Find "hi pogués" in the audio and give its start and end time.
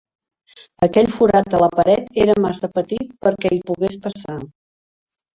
3.57-3.99